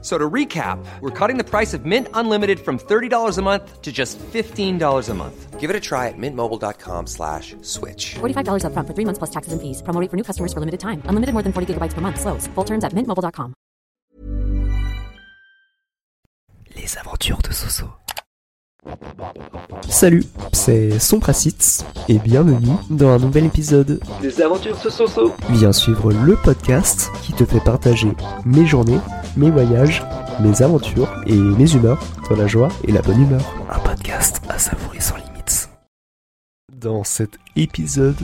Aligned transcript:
So 0.00 0.16
to 0.16 0.30
recap, 0.30 0.78
we're 1.00 1.10
cutting 1.10 1.38
the 1.38 1.44
price 1.44 1.74
of 1.74 1.84
Mint 1.84 2.06
Unlimited 2.14 2.60
from 2.60 2.78
$30 2.78 3.36
a 3.36 3.42
month 3.42 3.82
to 3.82 3.90
just 3.90 4.16
$15 4.32 5.08
a 5.08 5.14
month. 5.14 5.58
Give 5.58 5.70
it 5.70 5.74
a 5.74 5.80
try 5.80 6.06
at 6.06 6.14
mintmobile.com 6.16 7.08
slash 7.08 7.56
switch. 7.62 8.14
$45 8.20 8.62
upfront 8.62 8.86
for 8.86 8.94
three 8.94 9.04
months 9.04 9.18
plus 9.18 9.30
taxes 9.30 9.52
and 9.52 9.60
fees. 9.60 9.82
Promo 9.82 10.00
rate 10.00 10.08
for 10.08 10.16
new 10.16 10.22
customers 10.22 10.52
for 10.52 10.60
limited 10.60 10.78
time. 10.78 11.02
Unlimited 11.06 11.32
more 11.34 11.42
than 11.42 11.52
40 11.52 11.74
gigabytes 11.74 11.94
per 11.94 12.00
month. 12.00 12.20
Slows. 12.20 12.46
Full 12.54 12.64
terms 12.64 12.84
at 12.84 12.92
mintmobile.com. 12.94 13.54
Les 16.76 16.96
aventures 16.96 17.42
de 17.42 17.52
Soso. 17.52 17.86
Salut, 19.88 20.24
c'est 20.52 20.98
Sompracite 21.00 21.84
et 22.08 22.18
bienvenue 22.18 22.76
dans 22.88 23.08
un 23.10 23.18
nouvel 23.18 23.46
épisode 23.46 24.00
des 24.22 24.40
aventures 24.40 24.78
de 24.84 24.88
Soso. 24.88 25.32
Viens 25.50 25.72
suivre 25.72 26.12
le 26.12 26.36
podcast 26.36 27.10
qui 27.22 27.32
te 27.32 27.44
fait 27.44 27.60
partager 27.60 28.12
mes 28.44 28.64
journées, 28.64 29.00
mes 29.38 29.50
voyages, 29.50 30.02
mes 30.40 30.62
aventures 30.62 31.08
et 31.26 31.36
mes 31.36 31.72
humeurs 31.72 32.04
dans 32.28 32.36
la 32.36 32.46
joie 32.46 32.68
et 32.86 32.92
la 32.92 33.00
bonne 33.00 33.22
humeur. 33.22 33.54
Un 33.70 33.78
podcast 33.78 34.42
à 34.48 34.58
savourer 34.58 35.00
sans 35.00 35.16
limites. 35.16 35.70
Dans 36.72 37.04
cet 37.04 37.38
épisode, 37.56 38.16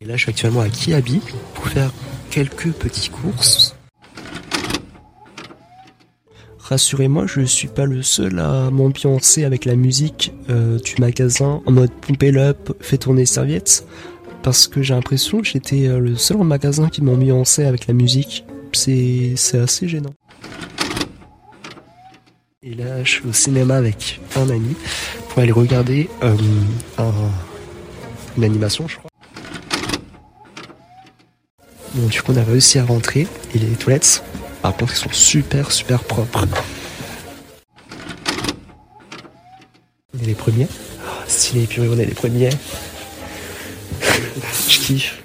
et 0.00 0.04
là 0.04 0.16
je 0.16 0.22
suis 0.22 0.30
actuellement 0.30 0.60
à 0.60 0.68
Kiabi 0.68 1.20
pour 1.54 1.68
faire 1.68 1.92
quelques 2.30 2.72
petites 2.72 3.12
courses 3.12 3.76
Rassurez-moi, 6.58 7.26
je 7.26 7.42
suis 7.42 7.68
pas 7.68 7.86
le 7.86 8.02
seul 8.02 8.38
à 8.38 8.70
m'ambiancer 8.70 9.44
avec 9.44 9.64
la 9.64 9.74
musique 9.74 10.32
euh, 10.48 10.78
du 10.78 10.94
magasin 11.00 11.60
en 11.66 11.72
mode 11.72 11.90
pomper 11.92 12.34
up, 12.38 12.72
fait 12.80 12.98
tourner 12.98 13.26
serviettes, 13.26 13.84
parce 14.42 14.68
que 14.68 14.80
j'ai 14.80 14.94
l'impression 14.94 15.40
que 15.40 15.46
j'étais 15.46 15.88
euh, 15.88 15.98
le 15.98 16.16
seul 16.16 16.38
en 16.38 16.44
magasin 16.44 16.88
qui 16.88 17.02
m'ambiançait 17.02 17.66
avec 17.66 17.88
la 17.88 17.94
musique. 17.94 18.44
C'est 18.74 19.34
assez 19.58 19.86
gênant. 19.88 20.14
Et 22.62 22.74
là, 22.74 23.02
je 23.04 23.10
suis 23.10 23.26
au 23.28 23.32
cinéma 23.32 23.76
avec 23.76 24.20
un 24.36 24.48
ami 24.48 24.74
pour 25.28 25.40
aller 25.40 25.52
regarder 25.52 26.08
euh, 26.22 26.34
un- 26.98 27.12
une 28.36 28.44
animation, 28.44 28.86
je 28.88 28.96
crois. 28.98 29.10
Bon, 31.94 32.06
du 32.06 32.22
coup, 32.22 32.32
on 32.32 32.36
a 32.36 32.44
réussi 32.44 32.78
à 32.78 32.84
rentrer 32.84 33.26
et 33.54 33.58
les 33.58 33.66
toilettes, 33.76 34.22
par 34.62 34.74
contre, 34.76 34.92
ils 34.94 34.98
sont 34.98 35.12
super, 35.12 35.70
super 35.72 36.02
propres. 36.04 36.46
On 40.14 40.18
est 40.22 40.26
les 40.26 40.34
premiers. 40.34 40.68
Ah, 41.06 41.24
stylé, 41.26 41.66
purée, 41.66 41.88
on 41.88 41.98
est 41.98 42.06
les 42.06 42.14
premiers. 42.14 42.50
Je 44.68 44.78
kiffe. 44.78 45.22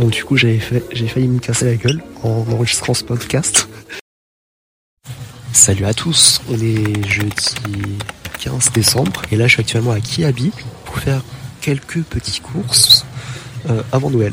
Bon, 0.00 0.08
du 0.08 0.24
coup, 0.24 0.38
j'avais 0.38 0.58
j'ai 0.92 1.08
failli 1.08 1.28
me 1.28 1.38
casser 1.40 1.66
la 1.66 1.76
gueule 1.76 2.02
en 2.22 2.46
enregistrant 2.50 2.94
ce 2.94 3.04
podcast. 3.04 3.68
Salut 5.52 5.84
à 5.84 5.92
tous, 5.92 6.40
on 6.48 6.54
est 6.54 7.06
jeudi 7.06 7.98
15 8.42 8.72
décembre 8.72 9.20
et 9.30 9.36
là 9.36 9.46
je 9.46 9.52
suis 9.52 9.60
actuellement 9.60 9.90
à 9.90 10.00
Kiabi 10.00 10.52
pour 10.86 10.98
faire 11.00 11.22
quelques 11.60 12.00
petites 12.04 12.40
courses 12.40 13.04
euh, 13.68 13.82
avant 13.92 14.08
Noël. 14.08 14.32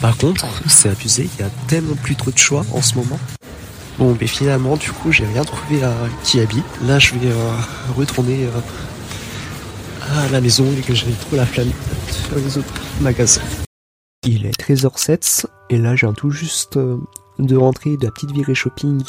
Par 0.00 0.16
contre, 0.16 0.46
c'est 0.68 0.88
abusé, 0.88 1.28
il 1.36 1.40
y 1.40 1.44
a 1.44 1.50
tellement 1.66 1.96
plus 1.96 2.14
trop 2.14 2.30
de 2.30 2.38
choix 2.38 2.64
en 2.74 2.82
ce 2.82 2.94
moment. 2.94 3.18
Bon, 3.98 4.16
mais 4.20 4.28
finalement, 4.28 4.76
du 4.76 4.92
coup, 4.92 5.10
j'ai 5.10 5.26
rien 5.26 5.42
trouvé 5.42 5.82
à 5.82 5.92
Kiabi. 6.22 6.62
Là, 6.84 7.00
je 7.00 7.12
vais 7.14 7.26
euh, 7.26 7.50
retourner 7.96 8.44
euh, 8.44 10.16
à 10.16 10.28
la 10.28 10.40
maison 10.40 10.64
et 10.78 10.82
que 10.82 10.94
j'ai 10.94 11.10
trop 11.10 11.34
la 11.34 11.44
flemme 11.44 11.66
de 11.70 12.12
faire 12.12 12.38
les 12.38 12.56
autres 12.56 12.72
magasins. 13.00 13.65
Il 14.28 14.44
est 14.44 14.60
13h07 14.60 15.46
et 15.70 15.78
là, 15.78 15.94
j'ai 15.94 16.08
un 16.08 16.12
tout 16.12 16.30
juste 16.30 16.78
euh, 16.78 16.98
de 17.38 17.54
rentrer 17.54 17.96
de 17.96 18.04
la 18.04 18.10
petite 18.10 18.32
virée 18.32 18.56
shopping 18.56 19.00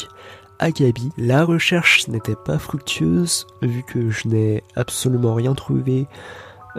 à 0.60 0.70
Gabi. 0.70 1.10
La 1.18 1.44
recherche 1.44 2.06
n'était 2.06 2.36
pas 2.36 2.56
fructueuse 2.60 3.44
vu 3.60 3.82
que 3.82 4.10
je 4.10 4.28
n'ai 4.28 4.62
absolument 4.76 5.34
rien 5.34 5.54
trouvé 5.54 6.06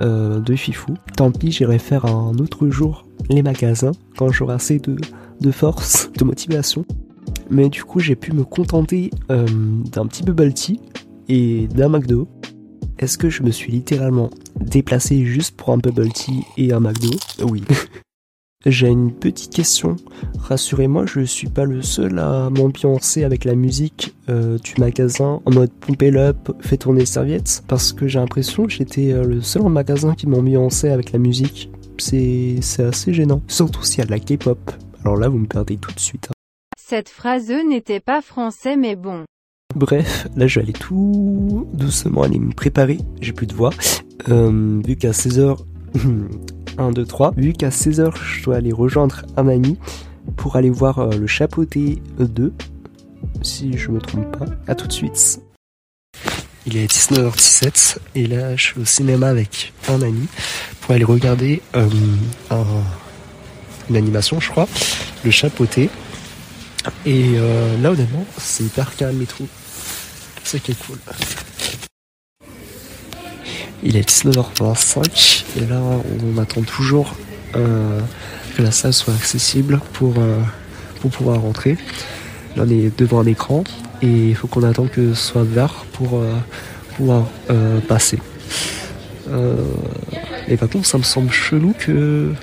euh, 0.02 0.40
de 0.40 0.56
fifou. 0.56 0.94
Tant 1.18 1.32
pis, 1.32 1.52
j'irai 1.52 1.80
faire 1.80 2.06
un 2.06 2.34
autre 2.38 2.70
jour 2.70 3.04
les 3.30 3.44
magasins 3.44 3.92
quand 4.18 4.32
j'aurai 4.32 4.54
assez 4.54 4.80
de, 4.80 4.96
de 5.42 5.52
force, 5.52 6.10
de 6.14 6.24
motivation. 6.24 6.86
Mais 7.50 7.68
du 7.68 7.84
coup, 7.84 8.00
j'ai 8.00 8.16
pu 8.16 8.32
me 8.32 8.46
contenter 8.46 9.12
euh, 9.32 9.46
d'un 9.92 10.08
petit 10.08 10.24
bubble 10.24 10.54
tea 10.54 10.80
et 11.28 11.68
d'un 11.68 11.90
McDo. 11.90 12.30
Est-ce 13.00 13.18
que 13.18 13.30
je 13.30 13.44
me 13.44 13.52
suis 13.52 13.74
littéralement 13.74 14.30
déplacé 14.62 15.26
juste 15.26 15.58
pour 15.58 15.72
un 15.72 15.78
bubble 15.78 16.14
tea 16.14 16.46
et 16.56 16.72
un 16.72 16.80
McDo? 16.80 17.10
Oui. 17.44 17.66
J'ai 18.66 18.90
une 18.90 19.14
petite 19.14 19.54
question. 19.54 19.96
Rassurez-moi, 20.38 21.06
je 21.06 21.22
suis 21.22 21.48
pas 21.48 21.64
le 21.64 21.82
seul 21.82 22.20
à 22.20 22.50
m'ambiancer 22.50 23.24
avec 23.24 23.46
la 23.46 23.56
musique 23.56 24.14
euh, 24.28 24.58
du 24.58 24.74
magasin 24.78 25.42
en 25.46 25.52
mode 25.54 25.72
pomper 25.72 26.14
up, 26.18 26.50
fait 26.60 26.76
tourner 26.76 27.06
serviettes, 27.06 27.64
parce 27.70 27.94
que 27.94 28.10
j'ai 28.10 28.20
l'impression 28.20 28.66
que 28.66 28.72
j'étais 28.74 29.14
euh, 29.14 29.24
le 29.24 29.42
seul 29.42 29.62
en 29.62 29.70
magasin 29.70 30.14
qui 30.14 30.28
m'ambiançait 30.28 30.90
avec 30.90 31.14
la 31.14 31.20
musique. 31.20 31.72
C'est 32.00 32.58
c'est 32.62 32.84
assez 32.84 33.14
gênant, 33.14 33.42
surtout 33.48 33.84
s'il 33.84 34.00
y 34.00 34.02
a 34.02 34.06
de 34.06 34.12
la 34.12 34.20
K-pop. 34.20 34.60
Alors 35.06 35.16
là, 35.16 35.30
vous 35.30 35.38
me 35.38 35.48
perdez 35.48 35.78
tout 35.78 35.94
de 35.94 36.00
suite. 36.00 36.28
hein. 36.30 36.34
Cette 36.78 37.08
phrase 37.08 37.50
n'était 37.66 38.02
pas 38.02 38.22
français 38.22 38.76
mais 38.76 38.98
bon. 38.98 39.24
Bref, 39.74 40.28
là 40.36 40.48
je 40.48 40.60
vais 40.60 40.64
aller 40.66 40.74
tout 40.74 41.66
doucement 41.74 42.24
aller 42.24 42.40
me 42.40 42.52
préparer, 42.52 42.98
j'ai 43.22 43.32
plus 43.32 43.48
de 43.48 43.54
voix. 43.54 43.70
Euh, 44.28 44.82
vu 44.86 44.98
qu'à 44.98 45.12
16h, 45.12 45.58
1, 46.80 46.92
2, 46.92 47.06
3, 47.06 47.34
vu 47.38 47.54
qu'à 47.54 47.70
16h 47.70 48.14
je 48.16 48.44
dois 48.44 48.56
aller 48.56 48.72
rejoindre 48.72 49.24
un 49.38 49.48
ami 49.48 49.78
pour 50.38 50.56
aller 50.56 50.70
voir 50.70 51.00
euh, 51.00 51.12
le 51.18 51.28
chapeauté 51.28 52.02
2, 52.20 52.54
si 53.42 53.78
je 53.78 53.90
me 53.90 54.00
trompe 54.00 54.38
pas. 54.38 54.46
À 54.68 54.76
tout 54.76 54.88
de 54.88 54.94
suite. 54.94 55.42
Il 56.66 56.78
est 56.78 56.92
19h17 56.92 57.98
et 58.16 58.28
là 58.28 58.56
je 58.56 58.64
suis 58.64 58.80
au 58.82 58.86
cinéma 58.86 59.28
avec 59.30 59.74
un 59.90 60.02
ami 60.02 60.28
pour 60.82 60.92
aller 60.94 61.04
regarder 61.06 61.62
euh, 61.76 61.88
un- 62.52 62.66
une 63.90 63.96
animation 63.98 64.40
je 64.40 64.50
crois, 64.50 64.68
le 65.24 65.32
chapeauté. 65.32 65.90
Et 67.06 67.34
euh, 67.36 67.78
là 67.82 67.92
honnêtement 67.92 68.26
c'est 68.38 68.64
hyper 68.64 68.96
calme 68.96 69.22
et 69.22 69.26
tout. 69.26 69.48
C'est 70.44 70.62
qui 70.62 70.72
est 70.72 70.86
cool. 70.86 70.98
Il 73.82 73.96
est 73.96 74.10
19h25 74.10 75.46
et 75.58 75.66
là 75.66 75.82
on 75.82 76.38
attend 76.38 76.62
toujours 76.64 77.16
euh, 77.56 78.02
que 78.56 78.62
la 78.62 78.72
salle 78.72 78.94
soit 78.94 79.14
accessible 79.14 79.80
pour, 79.94 80.16
euh, 80.18 80.42
pour 81.00 81.12
pouvoir 81.12 81.40
rentrer. 81.42 81.78
Là 82.58 82.64
on 82.68 82.70
est 82.70 82.98
devant 83.00 83.22
un 83.22 83.26
écran 83.26 83.64
et 84.02 84.30
il 84.30 84.36
faut 84.36 84.48
qu'on 84.48 84.64
attende 84.64 84.90
que 84.90 85.14
ce 85.14 85.28
soit 85.28 85.44
vert 85.44 85.86
pour 85.94 86.16
euh, 86.16 86.34
pouvoir 86.98 87.28
passer. 87.88 88.20
Et 90.50 90.58
par 90.58 90.68
contre 90.70 90.86
ça 90.86 90.98
me 90.98 91.04
semble 91.04 91.32
chelou 91.32 91.74
que 91.78 92.34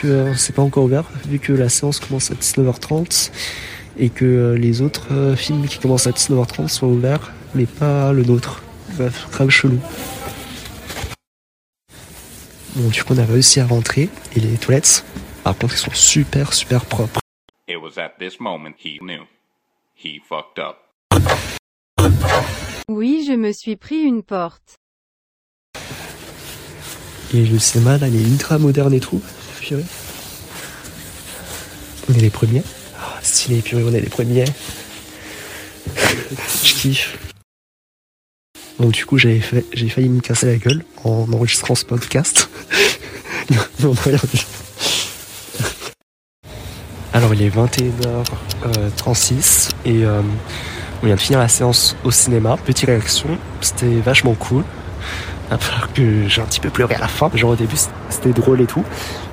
que 0.00 0.32
c'est 0.36 0.54
pas 0.54 0.62
encore 0.62 0.84
ouvert 0.84 1.04
vu 1.28 1.38
que 1.38 1.52
la 1.52 1.68
séance 1.68 1.98
commence 1.98 2.30
à 2.30 2.34
19h30 2.34 3.30
et 3.98 4.08
que 4.08 4.56
les 4.58 4.80
autres 4.80 5.34
films 5.36 5.66
qui 5.66 5.78
commencent 5.78 6.06
à 6.06 6.12
19h30 6.12 6.68
sont 6.68 6.86
ouverts 6.86 7.32
mais 7.54 7.66
pas 7.66 8.12
le 8.12 8.22
nôtre. 8.22 8.62
Bref, 9.00 9.30
grave 9.30 9.48
chelou. 9.48 9.80
Bon, 12.76 12.88
du 12.90 13.02
coup, 13.02 13.14
on 13.14 13.18
a 13.18 13.24
réussi 13.24 13.58
à 13.58 13.66
rentrer 13.66 14.10
et 14.36 14.40
les 14.40 14.58
toilettes, 14.58 15.06
par 15.42 15.56
contre, 15.56 15.72
ils 15.72 15.78
sont 15.78 15.94
super 15.94 16.52
super 16.52 16.84
propres. 16.84 17.18
It 17.66 17.78
was 17.80 17.98
at 17.98 18.18
this 18.18 18.38
moment 18.38 18.74
he 18.78 18.98
knew. 19.00 19.24
He 19.96 20.20
fucked 20.28 20.58
up. 20.58 20.76
Oui, 22.90 23.24
je 23.26 23.32
me 23.32 23.52
suis 23.52 23.76
pris 23.76 24.02
une 24.02 24.22
porte. 24.22 24.74
Et 27.32 27.46
le 27.46 27.58
cinéma, 27.58 27.96
là, 27.96 28.08
il 28.08 28.16
est 28.16 28.28
ultra 28.28 28.58
moderne 28.58 28.92
et 28.92 29.00
tout. 29.00 29.22
Purée. 29.62 29.86
On 32.10 32.12
est 32.12 32.20
les 32.20 32.28
premiers. 32.28 32.64
Ah, 32.98 33.18
stylé, 33.22 33.62
purée, 33.62 33.82
on 33.82 33.94
est 33.94 34.02
les 34.02 34.10
premiers. 34.10 34.44
Je 35.96 36.74
kiffe. 36.74 37.29
Donc 38.80 38.92
du 38.92 39.04
coup, 39.04 39.18
j'avais 39.18 39.40
fait, 39.40 39.66
j'ai 39.74 39.90
failli 39.90 40.08
me 40.08 40.20
casser 40.20 40.46
la 40.46 40.56
gueule 40.56 40.82
en 41.04 41.30
enregistrant 41.30 41.74
ce 41.74 41.84
podcast. 41.84 42.48
Alors 47.12 47.34
il 47.34 47.42
est 47.42 47.50
21h36 47.50 49.72
et 49.84 50.04
euh, 50.04 50.22
on 51.02 51.06
vient 51.06 51.16
de 51.16 51.20
finir 51.20 51.40
la 51.40 51.48
séance 51.48 51.94
au 52.04 52.10
cinéma. 52.10 52.56
Petite 52.64 52.86
réaction, 52.86 53.36
c'était 53.60 53.96
vachement 53.96 54.32
cool. 54.32 54.64
À 55.50 55.58
part 55.58 55.92
que 55.92 56.26
j'ai 56.26 56.40
un 56.40 56.46
petit 56.46 56.60
peu 56.60 56.70
pleuré 56.70 56.94
à 56.94 57.00
la 57.00 57.08
fin. 57.08 57.30
Genre 57.34 57.50
au 57.50 57.56
début 57.56 57.76
c'était 58.08 58.32
drôle 58.32 58.62
et 58.62 58.66
tout. 58.66 58.84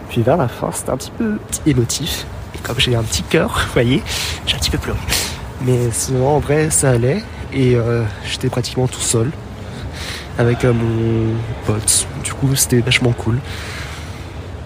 Puis 0.10 0.24
vers 0.24 0.36
la 0.36 0.50
fin, 0.50 0.74
c'était 0.74 0.90
un 0.90 0.98
petit 0.98 1.12
peu 1.12 1.40
émotif. 1.66 2.26
Et 2.54 2.58
comme 2.58 2.80
j'ai 2.80 2.96
un 2.96 3.04
petit 3.04 3.24
cœur, 3.24 3.62
vous 3.68 3.74
voyez, 3.74 4.04
j'ai 4.46 4.56
un 4.56 4.60
petit 4.60 4.72
peu 4.72 4.78
pleuré. 4.78 5.00
Mais 5.62 5.90
sinon, 5.92 6.28
en 6.28 6.40
vrai, 6.40 6.70
ça 6.70 6.92
allait. 6.92 7.24
Et 7.54 7.76
euh, 7.76 8.04
j'étais 8.26 8.50
pratiquement 8.50 8.88
tout 8.88 9.02
seul 9.02 9.32
avec 10.38 10.66
euh, 10.66 10.74
mon 10.74 11.36
pote. 11.66 12.08
Du 12.24 12.34
coup, 12.34 12.56
c'était 12.56 12.80
vachement 12.80 13.14
cool. 13.14 13.40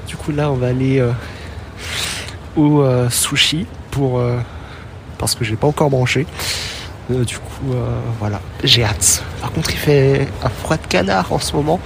Du 0.07 0.15
coup, 0.15 0.31
là, 0.31 0.51
on 0.51 0.55
va 0.55 0.67
aller 0.67 0.99
euh, 0.99 1.11
au 2.55 2.83
sushi 3.09 3.65
pour 3.91 4.21
parce 5.17 5.35
que 5.35 5.45
j'ai 5.45 5.55
pas 5.55 5.67
encore 5.67 5.89
branché. 5.89 6.25
Du 7.09 7.37
coup, 7.37 7.73
voilà, 8.19 8.41
j'ai 8.63 8.83
hâte. 8.83 9.23
Par 9.41 9.51
contre, 9.51 9.71
il 9.71 9.77
fait 9.77 10.27
un 10.43 10.49
froid 10.49 10.77
de 10.77 10.87
canard 10.87 11.31
en 11.31 11.39
ce 11.39 11.53
moment. 11.53 11.79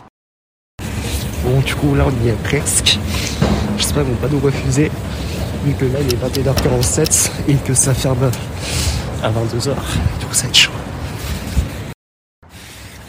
Bon, 1.43 1.59
du 1.59 1.75
coup, 1.75 1.93
là, 1.95 2.05
on 2.07 2.25
y 2.25 2.29
est 2.29 2.43
presque. 2.43 2.97
J'espère 3.77 4.03
qu'ils 4.03 4.13
vont 4.13 4.19
pas 4.19 4.27
nous 4.27 4.39
refuser, 4.39 4.91
vu 5.65 5.73
que 5.73 5.85
là, 5.85 5.99
il 6.01 6.13
est 6.13 6.17
21h47 6.17 7.31
et 7.49 7.55
que 7.55 7.73
ça 7.73 7.93
ferme 7.93 8.31
à 9.25 9.31
22h. 9.31 9.73
Du 10.19 10.25
coup, 10.27 10.33
ça 10.33 10.43
va 10.43 10.49
être 10.49 10.55
chaud. 10.55 10.71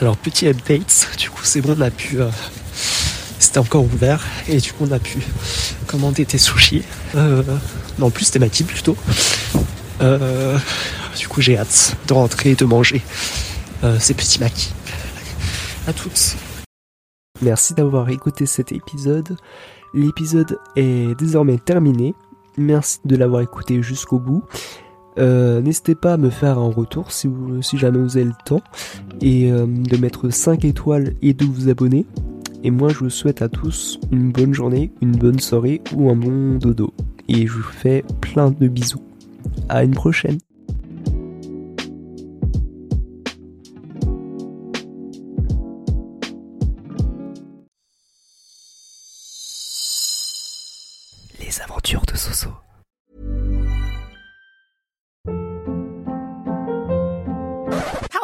Alors, 0.00 0.16
petit 0.16 0.46
update. 0.48 1.08
Du 1.18 1.30
coup, 1.30 1.44
c'est 1.44 1.60
bon, 1.60 1.76
on 1.76 1.80
a 1.82 1.90
pu. 1.90 2.20
euh, 2.20 2.30
c'était 3.38 3.58
encore 3.58 3.84
ouvert 3.84 4.24
et 4.48 4.58
du 4.58 4.72
coup, 4.72 4.84
on 4.88 4.92
a 4.92 4.98
pu 4.98 5.18
commander 5.86 6.24
tes 6.24 6.38
sushis. 6.38 6.82
Euh, 7.14 7.42
non, 7.98 8.10
plus, 8.10 8.34
maquis 8.38 8.64
plutôt. 8.64 8.96
Euh, 10.00 10.58
du 11.18 11.28
coup, 11.28 11.40
j'ai 11.40 11.58
hâte 11.58 11.96
de 12.08 12.14
rentrer 12.14 12.50
et 12.50 12.54
de 12.54 12.64
manger 12.64 13.02
euh, 13.84 13.98
ces 13.98 14.14
petits 14.14 14.40
maquis. 14.40 14.72
À 15.86 15.92
toutes. 15.92 16.36
Merci 17.42 17.74
d'avoir 17.74 18.08
écouté 18.08 18.46
cet 18.46 18.72
épisode. 18.72 19.36
L'épisode 19.92 20.58
est 20.76 21.14
désormais 21.18 21.58
terminé. 21.58 22.14
Merci 22.56 22.98
de 23.04 23.16
l'avoir 23.16 23.42
écouté 23.42 23.82
jusqu'au 23.82 24.18
bout. 24.18 24.42
Euh, 25.18 25.60
N'hésitez 25.60 25.94
pas 25.94 26.14
à 26.14 26.16
me 26.16 26.30
faire 26.30 26.58
un 26.58 26.70
retour 26.70 27.12
si, 27.12 27.28
jamais 27.74 27.98
vous 27.98 28.16
avez 28.16 28.26
le 28.26 28.32
temps 28.44 28.62
et 29.20 29.50
euh, 29.50 29.66
de 29.66 29.96
mettre 29.96 30.30
5 30.30 30.64
étoiles 30.64 31.14
et 31.22 31.34
de 31.34 31.44
vous 31.44 31.68
abonner. 31.68 32.04
Et 32.62 32.70
moi 32.70 32.88
je 32.88 32.98
vous 32.98 33.10
souhaite 33.10 33.42
à 33.42 33.48
tous 33.48 33.98
une 34.10 34.32
bonne 34.32 34.52
journée, 34.52 34.92
une 35.00 35.12
bonne 35.12 35.38
soirée 35.38 35.82
ou 35.94 36.10
un 36.10 36.16
bon 36.16 36.58
dodo. 36.58 36.92
Et 37.28 37.46
je 37.46 37.52
vous 37.52 37.62
fais 37.62 38.04
plein 38.20 38.50
de 38.50 38.68
bisous. 38.68 39.02
À 39.68 39.84
une 39.84 39.94
prochaine. 39.94 40.38
Les 51.40 51.60
aventures 51.62 52.02
de 52.06 52.16
Soso. 52.16 52.50